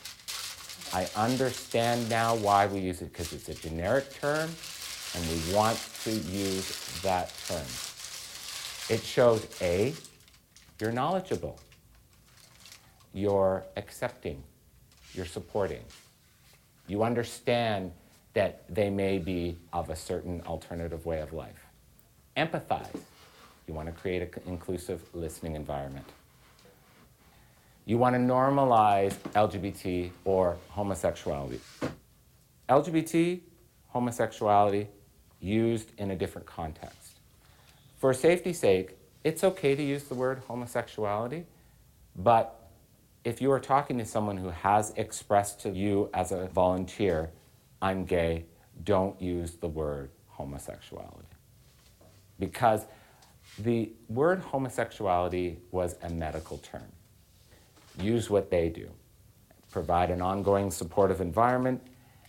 I 0.93 1.09
understand 1.17 2.09
now 2.09 2.37
why 2.37 2.67
we 2.67 2.79
use 2.79 3.03
it 3.03 3.13
because 3.13 3.33
it's 3.33 3.49
a 3.49 3.55
generic 3.55 4.13
term 4.21 4.51
and 5.15 5.27
we 5.29 5.55
want 5.55 5.79
to 6.05 6.11
use 6.11 7.01
that 7.03 7.33
term. 7.49 7.67
It 8.89 9.03
shows 9.03 9.47
A, 9.61 9.95
you're 10.81 10.93
knowledgeable, 10.93 11.59
you're 13.13 13.65
accepting, 13.77 14.43
you're 15.15 15.25
supporting. 15.25 15.83
You 16.87 17.03
understand 17.03 17.93
that 18.35 18.63
they 18.69 18.91
may 18.91 19.19
be 19.19 19.57
of 19.73 19.89
a 19.91 19.97
certain 19.97 20.43
alternative 20.43 21.07
way 21.07 21.21
of 21.21 21.33
life. 21.33 21.64
Empathize. 22.37 23.01
You 23.67 23.75
want 23.75 23.87
to 23.87 23.93
create 23.93 24.23
an 24.23 24.43
inclusive 24.47 25.03
listening 25.15 25.55
environment. 25.55 26.07
You 27.87 27.99
want 27.99 28.15
to 28.15 28.21
normalize 28.21 29.15
LGBT 29.35 30.11
or 30.25 30.57
homosexuality. 30.71 31.61
LGBT, 32.69 33.41
homosexuality 33.89 34.89
used 35.41 35.91
in 35.99 36.11
a 36.11 36.17
different 36.17 36.47
context. 36.47 37.19
For 37.99 38.13
safety's 38.15 38.59
sake, 38.59 38.97
it's 39.23 39.45
okay 39.45 39.75
to 39.75 39.83
use 39.83 40.05
the 40.05 40.15
word 40.15 40.43
homosexuality, 40.49 41.45
but 42.17 42.69
if 43.25 43.41
you 43.41 43.51
are 43.53 43.61
talking 43.61 43.99
to 43.99 44.05
someone 44.05 44.37
who 44.37 44.51
has 44.51 44.93
expressed 44.97 45.61
to 45.61 45.71
you 45.71 46.11
as 46.13 46.33
a 46.33 46.47
volunteer, 46.49 47.31
I'm 47.81 48.05
gay, 48.05 48.45
don't 48.83 49.21
use 49.21 49.53
the 49.53 49.69
word 49.69 50.11
homosexuality. 50.29 51.27
Because 52.39 52.87
the 53.59 53.93
word 54.09 54.41
homosexuality 54.41 55.59
was 55.71 55.97
a 56.03 56.11
medical 56.11 56.59
term. 56.59 56.91
Use 58.01 58.29
what 58.29 58.51
they 58.51 58.69
do. 58.69 58.91
Provide 59.71 60.11
an 60.11 60.21
ongoing 60.21 60.71
supportive 60.71 61.21
environment. 61.21 61.81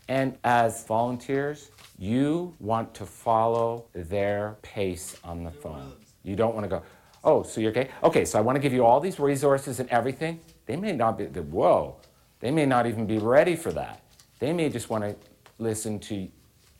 And 0.08 0.38
as 0.44 0.86
volunteers, 0.86 1.72
you 1.98 2.54
want 2.60 2.94
to 2.96 3.06
follow 3.06 3.86
their 3.94 4.58
pace 4.62 5.18
on 5.24 5.44
the 5.44 5.52
phone. 5.52 5.94
You 6.24 6.36
don't 6.36 6.54
want 6.54 6.66
to 6.66 6.70
go, 6.70 6.84
oh, 7.24 7.42
so 7.42 7.60
you're 7.60 7.72
gay? 7.72 7.90
Okay, 8.04 8.26
so 8.26 8.38
I 8.38 8.42
want 8.42 8.56
to 8.56 8.60
give 8.60 8.74
you 8.74 8.86
all 8.86 9.00
these 9.00 9.20
resources 9.20 9.80
and 9.80 9.90
everything. 9.90 10.40
They 10.68 10.76
may 10.76 10.92
not 10.92 11.18
be, 11.18 11.26
whoa, 11.26 11.98
they 12.40 12.52
may 12.52 12.66
not 12.66 12.86
even 12.86 13.08
be 13.08 13.18
ready 13.18 13.56
for 13.56 13.72
that. 13.72 14.02
They 14.40 14.54
may 14.54 14.70
just 14.70 14.90
want 14.90 15.04
to 15.04 15.16
listen 15.58 16.00
to 16.00 16.28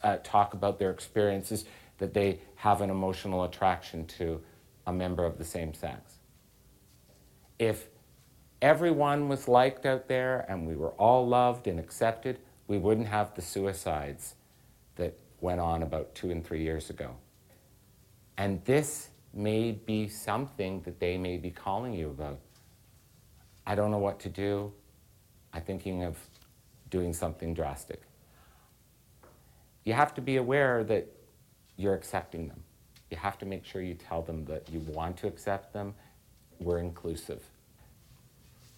uh, 0.04 0.18
talk 0.24 0.54
about 0.54 0.78
their 0.78 0.92
experiences 0.92 1.66
that 1.98 2.14
they 2.14 2.40
have 2.56 2.82
an 2.82 2.90
emotional 2.90 3.44
attraction 3.44 4.06
to 4.06 4.42
a 4.88 4.94
member 4.94 5.26
of 5.26 5.38
the 5.38 5.44
same 5.44 5.74
sex. 5.74 6.20
If 7.58 7.88
everyone 8.62 9.30
was 9.30 9.48
liked 9.48 9.86
out 9.86 10.08
there 10.08 10.46
and 10.50 10.68
we 10.68 10.76
were 10.76 10.92
all 10.92 11.28
loved 11.28 11.68
and 11.68 11.80
accepted, 11.80 12.40
we 12.68 12.78
wouldn't 12.78 13.08
have 13.08 13.34
the 13.36 13.42
suicides 13.42 14.36
that 14.96 15.18
went 15.40 15.60
on 15.60 15.84
about 15.84 16.16
two 16.16 16.32
and 16.32 16.46
three 16.46 16.64
years 16.64 16.90
ago. 16.90 17.16
And 18.38 18.64
this 18.66 19.10
may 19.34 19.72
be 19.72 20.08
something 20.08 20.82
that 20.82 21.00
they 21.00 21.18
may 21.18 21.38
be 21.38 21.52
calling 21.52 21.94
you 21.94 22.10
about. 22.10 22.40
I 23.68 23.76
don't 23.76 23.92
know 23.92 23.98
what 23.98 24.20
to 24.22 24.30
do. 24.30 24.74
I'm 25.54 25.62
thinking 25.62 26.04
of 26.04 26.18
doing 26.90 27.14
something 27.14 27.54
drastic. 27.54 28.02
You 29.84 29.94
have 29.94 30.14
to 30.16 30.22
be 30.22 30.38
aware 30.38 30.84
that 30.84 31.08
you're 31.78 31.94
accepting 31.94 32.48
them. 32.48 32.64
You 33.12 33.18
have 33.18 33.38
to 33.40 33.46
make 33.46 33.66
sure 33.66 33.82
you 33.82 33.94
tell 33.94 34.22
them 34.22 34.46
that 34.46 34.70
you 34.70 34.80
want 34.80 35.18
to 35.18 35.28
accept 35.28 35.74
them. 35.74 35.94
We're 36.60 36.80
inclusive. 36.80 37.44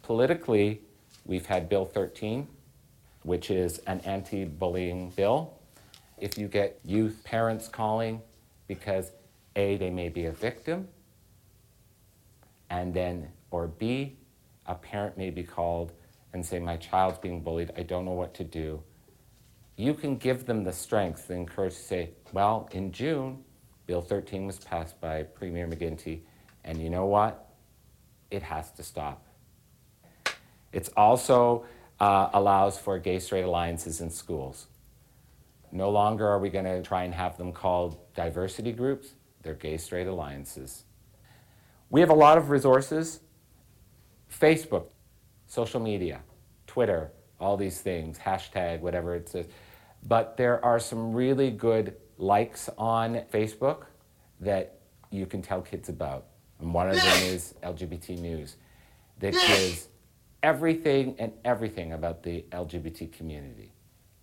Politically, 0.03 0.81
we've 1.25 1.45
had 1.45 1.69
Bill 1.69 1.85
13, 1.85 2.47
which 3.23 3.51
is 3.51 3.79
an 3.79 4.01
anti 4.01 4.45
bullying 4.45 5.11
bill. 5.11 5.53
If 6.17 6.37
you 6.37 6.47
get 6.47 6.79
youth 6.83 7.21
parents 7.23 7.67
calling 7.67 8.21
because 8.67 9.11
A, 9.55 9.77
they 9.77 9.89
may 9.89 10.09
be 10.09 10.25
a 10.25 10.31
victim, 10.31 10.87
and 12.69 12.93
then, 12.93 13.29
or 13.51 13.67
B, 13.67 14.17
a 14.65 14.75
parent 14.75 15.17
may 15.17 15.29
be 15.29 15.43
called 15.43 15.93
and 16.33 16.45
say, 16.45 16.59
My 16.59 16.77
child's 16.77 17.19
being 17.19 17.41
bullied, 17.41 17.71
I 17.77 17.83
don't 17.83 18.05
know 18.05 18.11
what 18.11 18.33
to 18.35 18.43
do 18.43 18.81
you 19.77 19.93
can 19.93 20.17
give 20.17 20.45
them 20.45 20.63
the 20.63 20.73
strength 20.73 21.29
and 21.29 21.47
courage 21.47 21.75
to 21.75 21.79
say, 21.79 22.09
well, 22.33 22.67
in 22.71 22.91
June, 22.91 23.43
Bill 23.85 24.01
13 24.01 24.47
was 24.47 24.57
passed 24.57 24.99
by 24.99 25.23
Premier 25.23 25.67
McGuinty, 25.67 26.21
and 26.63 26.81
you 26.81 26.89
know 26.89 27.05
what? 27.05 27.47
It 28.31 28.41
has 28.41 28.71
to 28.71 28.83
stop. 28.83 29.25
It 30.73 30.89
also 30.97 31.65
uh, 31.99 32.29
allows 32.33 32.77
for 32.77 32.97
gay 32.97 33.19
straight 33.19 33.43
alliances 33.43 34.01
in 34.01 34.09
schools. 34.09 34.65
No 35.71 35.89
longer 35.91 36.27
are 36.27 36.39
we 36.39 36.49
going 36.49 36.65
to 36.65 36.81
try 36.81 37.03
and 37.03 37.13
have 37.13 37.37
them 37.37 37.51
called 37.51 37.97
diversity 38.15 38.71
groups, 38.71 39.13
they're 39.43 39.53
gay 39.53 39.77
straight 39.77 40.07
alliances. 40.07 40.83
We 41.89 42.01
have 42.01 42.09
a 42.09 42.15
lot 42.15 42.37
of 42.37 42.49
resources 42.49 43.21
Facebook, 44.29 44.87
social 45.45 45.79
media, 45.79 46.21
Twitter, 46.65 47.11
all 47.39 47.55
these 47.55 47.79
things, 47.79 48.17
hashtag, 48.17 48.81
whatever 48.81 49.15
it 49.15 49.29
says. 49.29 49.45
But 50.03 50.37
there 50.37 50.63
are 50.63 50.79
some 50.79 51.13
really 51.13 51.51
good 51.51 51.95
likes 52.17 52.69
on 52.77 53.21
Facebook 53.31 53.85
that 54.39 54.79
you 55.09 55.25
can 55.25 55.41
tell 55.41 55.61
kids 55.61 55.89
about. 55.89 56.25
And 56.59 56.73
one 56.73 56.89
of 56.89 56.95
them 56.95 57.23
is 57.23 57.53
LGBT 57.63 58.19
News 58.19 58.55
that 59.19 59.33
gives 59.33 59.87
everything 60.43 61.15
and 61.19 61.33
everything 61.43 61.93
about 61.93 62.23
the 62.23 62.45
LGBT 62.51 63.11
community. 63.11 63.71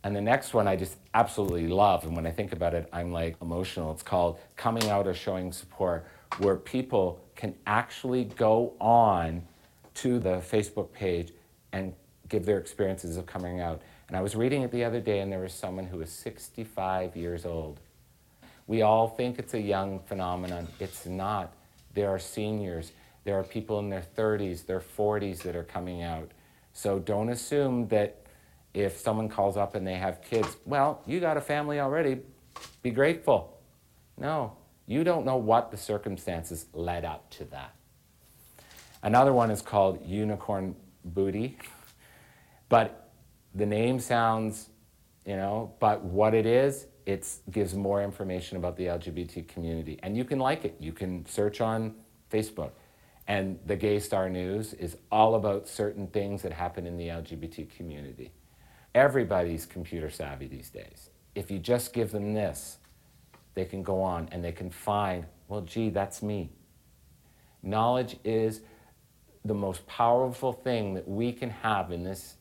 And 0.02 0.14
the 0.14 0.20
next 0.20 0.52
one 0.52 0.68
I 0.68 0.76
just 0.76 0.98
absolutely 1.14 1.66
love. 1.66 2.04
And 2.04 2.14
when 2.14 2.26
I 2.26 2.30
think 2.30 2.52
about 2.52 2.74
it, 2.74 2.88
I'm 2.92 3.10
like 3.10 3.36
emotional. 3.40 3.90
It's 3.92 4.02
called 4.02 4.38
Coming 4.56 4.88
Out 4.90 5.06
or 5.06 5.14
Showing 5.14 5.50
Support, 5.50 6.06
where 6.38 6.56
people 6.56 7.24
can 7.34 7.54
actually 7.66 8.24
go 8.24 8.74
on 8.80 9.42
to 9.94 10.18
the 10.18 10.36
Facebook 10.36 10.92
page 10.92 11.32
and 11.72 11.94
give 12.28 12.44
their 12.44 12.58
experiences 12.58 13.16
of 13.16 13.26
coming 13.26 13.60
out. 13.60 13.80
And 14.14 14.20
I 14.20 14.22
was 14.22 14.36
reading 14.36 14.62
it 14.62 14.70
the 14.70 14.84
other 14.84 15.00
day, 15.00 15.18
and 15.18 15.32
there 15.32 15.40
was 15.40 15.52
someone 15.52 15.86
who 15.86 15.98
was 15.98 16.08
65 16.08 17.16
years 17.16 17.44
old. 17.44 17.80
We 18.68 18.80
all 18.80 19.08
think 19.08 19.40
it's 19.40 19.54
a 19.54 19.60
young 19.60 19.98
phenomenon. 20.06 20.68
It's 20.78 21.04
not. 21.04 21.52
There 21.94 22.10
are 22.10 22.20
seniors, 22.20 22.92
there 23.24 23.36
are 23.36 23.42
people 23.42 23.80
in 23.80 23.90
their 23.90 24.04
30s, 24.16 24.66
their 24.66 24.78
40s 24.78 25.38
that 25.38 25.56
are 25.56 25.64
coming 25.64 26.04
out. 26.04 26.30
So 26.72 27.00
don't 27.00 27.28
assume 27.28 27.88
that 27.88 28.24
if 28.72 28.98
someone 28.98 29.28
calls 29.28 29.56
up 29.56 29.74
and 29.74 29.84
they 29.84 29.96
have 29.96 30.22
kids, 30.22 30.58
well, 30.64 31.02
you 31.06 31.18
got 31.18 31.36
a 31.36 31.40
family 31.40 31.80
already, 31.80 32.20
be 32.82 32.92
grateful. 32.92 33.58
No, 34.16 34.56
you 34.86 35.02
don't 35.02 35.26
know 35.26 35.38
what 35.38 35.72
the 35.72 35.76
circumstances 35.76 36.66
led 36.72 37.04
up 37.04 37.30
to 37.30 37.44
that. 37.46 37.74
Another 39.02 39.32
one 39.32 39.50
is 39.50 39.60
called 39.60 40.06
Unicorn 40.06 40.76
Booty, 41.04 41.58
but 42.68 43.03
the 43.54 43.66
name 43.66 44.00
sounds, 44.00 44.68
you 45.24 45.36
know, 45.36 45.74
but 45.80 46.02
what 46.02 46.34
it 46.34 46.46
is, 46.46 46.86
it 47.06 47.26
gives 47.50 47.74
more 47.74 48.02
information 48.02 48.56
about 48.56 48.76
the 48.76 48.86
LGBT 48.86 49.46
community. 49.46 49.98
And 50.02 50.16
you 50.16 50.24
can 50.24 50.38
like 50.38 50.64
it. 50.64 50.76
You 50.80 50.92
can 50.92 51.26
search 51.26 51.60
on 51.60 51.94
Facebook. 52.32 52.72
And 53.26 53.58
the 53.64 53.76
Gay 53.76 54.00
Star 54.00 54.28
News 54.28 54.74
is 54.74 54.96
all 55.10 55.34
about 55.34 55.68
certain 55.68 56.08
things 56.08 56.42
that 56.42 56.52
happen 56.52 56.86
in 56.86 56.96
the 56.96 57.08
LGBT 57.08 57.74
community. 57.76 58.32
Everybody's 58.94 59.66
computer 59.66 60.10
savvy 60.10 60.46
these 60.46 60.70
days. 60.70 61.10
If 61.34 61.50
you 61.50 61.58
just 61.58 61.92
give 61.92 62.10
them 62.10 62.34
this, 62.34 62.78
they 63.54 63.64
can 63.64 63.82
go 63.82 64.02
on 64.02 64.28
and 64.30 64.44
they 64.44 64.52
can 64.52 64.70
find, 64.70 65.26
well, 65.48 65.62
gee, 65.62 65.90
that's 65.90 66.22
me. 66.22 66.50
Knowledge 67.62 68.16
is 68.24 68.60
the 69.44 69.54
most 69.54 69.86
powerful 69.86 70.52
thing 70.52 70.94
that 70.94 71.08
we 71.08 71.32
can 71.32 71.50
have 71.50 71.90
in 71.90 72.04
this 72.04 72.36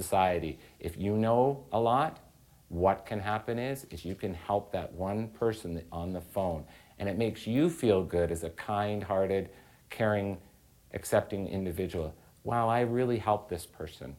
society. 0.00 0.52
If 0.78 0.96
you 0.96 1.16
know 1.16 1.64
a 1.72 1.80
lot, 1.80 2.20
what 2.68 3.06
can 3.06 3.20
happen 3.20 3.58
is, 3.58 3.86
is 3.90 4.04
you 4.04 4.14
can 4.14 4.34
help 4.34 4.72
that 4.72 4.92
one 4.92 5.28
person 5.28 5.82
on 5.90 6.12
the 6.12 6.20
phone. 6.20 6.64
And 6.98 7.08
it 7.08 7.16
makes 7.18 7.46
you 7.46 7.68
feel 7.68 8.04
good 8.04 8.30
as 8.30 8.44
a 8.44 8.50
kind-hearted, 8.50 9.50
caring, 9.90 10.38
accepting 10.92 11.48
individual. 11.48 12.14
Wow, 12.44 12.68
I 12.68 12.80
really 12.80 13.18
helped 13.18 13.48
this 13.48 13.66
person. 13.66 14.16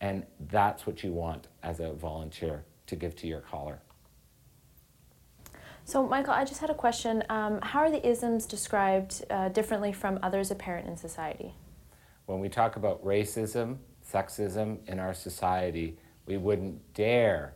And 0.00 0.26
that's 0.50 0.86
what 0.86 1.02
you 1.02 1.12
want 1.12 1.48
as 1.62 1.80
a 1.80 1.92
volunteer 1.92 2.64
to 2.86 2.96
give 2.96 3.16
to 3.16 3.26
your 3.26 3.40
caller. 3.40 3.78
So, 5.84 6.06
Michael, 6.06 6.34
I 6.34 6.44
just 6.44 6.60
had 6.60 6.70
a 6.70 6.74
question. 6.74 7.22
Um, 7.28 7.60
how 7.62 7.80
are 7.80 7.90
the 7.90 8.04
isms 8.06 8.44
described 8.44 9.24
uh, 9.30 9.48
differently 9.50 9.92
from 9.92 10.18
others 10.22 10.50
apparent 10.50 10.88
in 10.88 10.96
society? 10.96 11.54
When 12.26 12.40
we 12.40 12.48
talk 12.48 12.74
about 12.76 13.04
racism, 13.04 13.78
sexism 14.12 14.78
in 14.88 14.98
our 14.98 15.14
society, 15.14 15.96
we 16.26 16.36
wouldn't 16.36 16.94
dare 16.94 17.54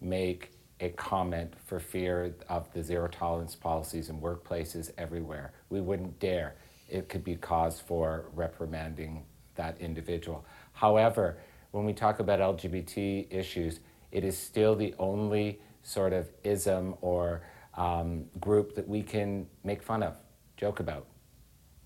make 0.00 0.50
a 0.80 0.88
comment 0.90 1.54
for 1.64 1.78
fear 1.78 2.34
of 2.48 2.72
the 2.72 2.82
zero 2.82 3.08
tolerance 3.08 3.54
policies 3.54 4.08
in 4.08 4.20
workplaces 4.20 4.90
everywhere. 4.98 5.52
We 5.70 5.80
wouldn't 5.80 6.18
dare. 6.18 6.56
It 6.88 7.08
could 7.08 7.24
be 7.24 7.36
cause 7.36 7.80
for 7.80 8.26
reprimanding 8.34 9.24
that 9.54 9.80
individual. 9.80 10.44
However, 10.72 11.38
when 11.70 11.84
we 11.84 11.92
talk 11.92 12.18
about 12.20 12.40
LGBT 12.40 13.26
issues, 13.30 13.80
it 14.12 14.24
is 14.24 14.36
still 14.36 14.76
the 14.76 14.94
only 14.98 15.60
sort 15.82 16.12
of 16.12 16.28
ism 16.42 16.94
or 17.00 17.42
um, 17.74 18.26
group 18.40 18.74
that 18.74 18.86
we 18.88 19.02
can 19.02 19.46
make 19.64 19.82
fun 19.82 20.02
of, 20.02 20.16
joke 20.56 20.80
about. 20.80 21.06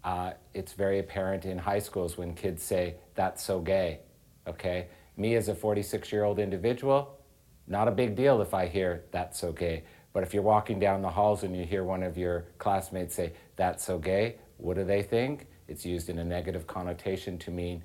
Uh, 0.08 0.32
it's 0.54 0.72
very 0.72 1.00
apparent 1.00 1.44
in 1.44 1.58
high 1.58 1.78
schools 1.78 2.16
when 2.16 2.32
kids 2.32 2.62
say, 2.62 2.94
that's 3.14 3.44
so 3.44 3.60
gay, 3.60 4.00
okay? 4.46 4.86
Me 5.18 5.34
as 5.34 5.48
a 5.48 5.54
46 5.54 6.10
year 6.10 6.24
old 6.24 6.38
individual, 6.38 7.18
not 7.66 7.88
a 7.88 7.90
big 7.90 8.16
deal 8.16 8.40
if 8.40 8.54
I 8.54 8.68
hear, 8.68 9.04
that's 9.10 9.38
so 9.38 9.52
gay. 9.52 9.84
But 10.14 10.22
if 10.22 10.32
you're 10.32 10.42
walking 10.42 10.78
down 10.78 11.02
the 11.02 11.10
halls 11.10 11.42
and 11.42 11.54
you 11.54 11.66
hear 11.66 11.84
one 11.84 12.02
of 12.02 12.16
your 12.16 12.46
classmates 12.56 13.14
say, 13.16 13.34
that's 13.56 13.84
so 13.84 13.98
gay, 13.98 14.36
what 14.56 14.78
do 14.78 14.84
they 14.84 15.02
think? 15.02 15.46
It's 15.68 15.84
used 15.84 16.08
in 16.08 16.18
a 16.18 16.24
negative 16.24 16.66
connotation 16.66 17.36
to 17.40 17.50
mean 17.50 17.84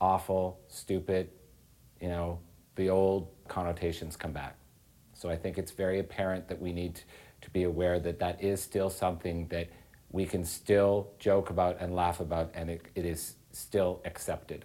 awful, 0.00 0.60
stupid, 0.68 1.28
you 2.00 2.06
know, 2.06 2.38
the 2.76 2.88
old 2.88 3.26
connotations 3.48 4.14
come 4.14 4.32
back. 4.32 4.56
So 5.12 5.28
I 5.28 5.34
think 5.34 5.58
it's 5.58 5.72
very 5.72 5.98
apparent 5.98 6.46
that 6.46 6.62
we 6.62 6.72
need 6.72 7.00
to 7.40 7.50
be 7.50 7.64
aware 7.64 7.98
that 7.98 8.20
that 8.20 8.44
is 8.44 8.62
still 8.62 8.90
something 8.90 9.48
that 9.48 9.70
we 10.14 10.24
can 10.24 10.44
still 10.44 11.08
joke 11.18 11.50
about 11.50 11.76
and 11.80 11.92
laugh 11.92 12.20
about, 12.20 12.48
and 12.54 12.70
it, 12.70 12.82
it 12.94 13.04
is 13.04 13.34
still 13.50 14.00
accepted. 14.04 14.64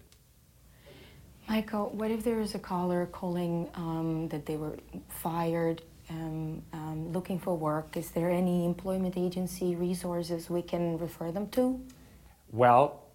Michael, 1.47 1.89
what 1.89 2.11
if 2.11 2.23
there 2.23 2.39
is 2.39 2.53
a 2.53 2.59
caller 2.59 3.07
calling 3.07 3.67
um, 3.73 4.27
that 4.27 4.45
they 4.45 4.57
were 4.57 4.77
fired, 5.07 5.81
um, 6.11 6.61
um, 6.71 7.11
looking 7.11 7.39
for 7.39 7.57
work? 7.57 7.97
Is 7.97 8.11
there 8.11 8.29
any 8.29 8.63
employment 8.63 9.17
agency 9.17 9.75
resources 9.75 10.51
we 10.51 10.61
can 10.61 10.99
refer 10.99 11.31
them 11.31 11.49
to? 11.49 11.81
Well, 12.51 13.05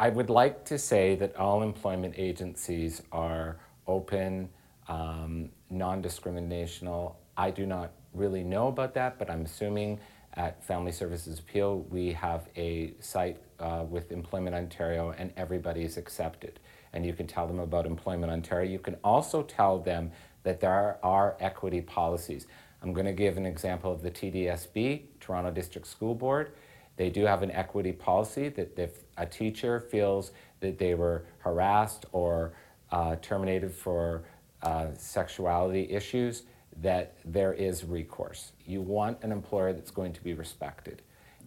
I 0.00 0.08
would 0.08 0.30
like 0.30 0.64
to 0.64 0.78
say 0.78 1.14
that 1.16 1.36
all 1.36 1.62
employment 1.62 2.14
agencies 2.16 3.02
are 3.12 3.58
open, 3.86 4.48
um, 4.88 5.50
non 5.68 6.02
discriminational. 6.02 7.16
I 7.36 7.50
do 7.50 7.66
not 7.66 7.92
really 8.14 8.44
know 8.44 8.68
about 8.68 8.94
that, 8.94 9.18
but 9.18 9.28
I'm 9.28 9.44
assuming 9.44 10.00
at 10.34 10.64
Family 10.64 10.92
Services 10.92 11.38
of 11.38 11.46
Peel 11.46 11.80
we 11.90 12.12
have 12.12 12.48
a 12.56 12.94
site 13.00 13.38
uh, 13.60 13.84
with 13.88 14.12
Employment 14.12 14.54
Ontario 14.54 15.14
and 15.16 15.32
everybody 15.36 15.82
is 15.82 15.96
accepted. 15.96 16.58
And 16.92 17.06
you 17.06 17.12
can 17.12 17.26
tell 17.26 17.46
them 17.46 17.58
about 17.58 17.86
Employment 17.86 18.32
Ontario. 18.32 18.70
You 18.70 18.78
can 18.78 18.96
also 19.02 19.42
tell 19.42 19.78
them 19.78 20.12
that 20.42 20.60
there 20.60 20.98
are 21.02 21.36
equity 21.40 21.80
policies. 21.80 22.46
I'm 22.82 22.92
going 22.92 23.06
to 23.06 23.12
give 23.12 23.36
an 23.36 23.46
example 23.46 23.92
of 23.92 24.02
the 24.02 24.10
TDSB, 24.10 25.02
Toronto 25.20 25.50
District 25.50 25.86
School 25.86 26.14
Board. 26.14 26.52
They 26.96 27.10
do 27.10 27.24
have 27.24 27.42
an 27.42 27.50
equity 27.50 27.92
policy 27.92 28.48
that 28.50 28.78
if 28.78 29.04
a 29.16 29.24
teacher 29.24 29.80
feels 29.80 30.32
that 30.60 30.78
they 30.78 30.94
were 30.94 31.24
harassed 31.38 32.06
or 32.12 32.52
uh, 32.90 33.16
terminated 33.22 33.72
for 33.72 34.24
uh, 34.62 34.88
sexuality 34.96 35.90
issues, 35.90 36.42
that 36.80 37.16
there 37.24 37.52
is 37.52 37.84
recourse. 37.84 38.52
You 38.66 38.80
want 38.80 39.18
an 39.22 39.32
employer 39.32 39.72
that's 39.72 39.90
going 39.90 40.12
to 40.14 40.22
be 40.22 40.34
respected. 40.34 41.02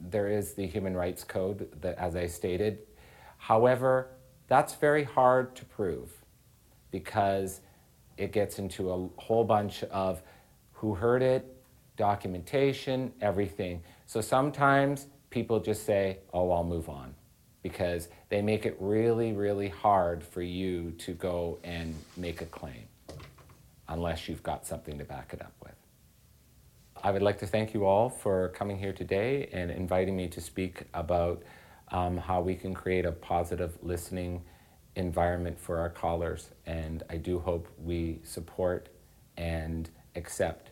There 0.09 0.27
is 0.29 0.53
the 0.53 0.67
Human 0.67 0.95
Rights 0.95 1.23
Code, 1.23 1.69
that, 1.81 1.97
as 1.97 2.15
I 2.15 2.27
stated. 2.27 2.79
However, 3.37 4.09
that's 4.47 4.75
very 4.75 5.03
hard 5.03 5.55
to 5.55 5.65
prove 5.65 6.11
because 6.91 7.61
it 8.17 8.31
gets 8.31 8.59
into 8.59 8.91
a 8.91 9.21
whole 9.21 9.43
bunch 9.43 9.83
of 9.83 10.21
who 10.73 10.93
heard 10.93 11.21
it, 11.21 11.55
documentation, 11.97 13.11
everything. 13.21 13.81
So 14.05 14.21
sometimes 14.21 15.07
people 15.29 15.59
just 15.59 15.85
say, 15.85 16.19
oh, 16.33 16.51
I'll 16.51 16.63
move 16.63 16.89
on 16.89 17.15
because 17.63 18.09
they 18.29 18.41
make 18.41 18.65
it 18.65 18.77
really, 18.79 19.33
really 19.33 19.69
hard 19.69 20.23
for 20.23 20.41
you 20.41 20.91
to 20.99 21.13
go 21.13 21.57
and 21.63 21.95
make 22.15 22.41
a 22.41 22.45
claim 22.45 22.83
unless 23.87 24.27
you've 24.27 24.43
got 24.43 24.65
something 24.65 24.97
to 24.97 25.03
back 25.03 25.33
it 25.33 25.41
up 25.41 25.53
with. 25.63 25.73
I 27.03 27.11
would 27.11 27.21
like 27.21 27.37
to 27.39 27.47
thank 27.47 27.73
you 27.73 27.85
all 27.85 28.09
for 28.09 28.49
coming 28.49 28.79
here 28.79 28.93
today 28.93 29.49
and 29.51 29.69
inviting 29.69 30.15
me 30.15 30.27
to 30.29 30.41
speak 30.41 30.83
about 30.93 31.43
um, 31.91 32.17
how 32.17 32.41
we 32.41 32.55
can 32.55 32.73
create 32.73 33.05
a 33.05 33.11
positive 33.11 33.77
listening 33.83 34.43
environment 34.95 35.59
for 35.59 35.77
our 35.79 35.89
callers. 35.89 36.49
And 36.65 37.03
I 37.09 37.17
do 37.17 37.39
hope 37.39 37.67
we 37.83 38.19
support 38.23 38.89
and 39.37 39.89
accept 40.15 40.71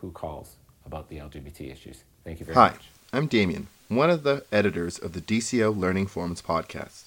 who 0.00 0.10
calls 0.10 0.56
about 0.86 1.08
the 1.08 1.16
LGBT 1.16 1.72
issues. 1.72 2.04
Thank 2.24 2.40
you 2.40 2.46
very 2.46 2.54
Hi, 2.54 2.68
much. 2.68 2.88
Hi, 3.12 3.18
I'm 3.18 3.26
Damien, 3.26 3.68
one 3.88 4.10
of 4.10 4.22
the 4.22 4.44
editors 4.52 4.98
of 4.98 5.12
the 5.14 5.20
DCO 5.20 5.76
Learning 5.76 6.06
Forums 6.06 6.42
podcast. 6.42 7.06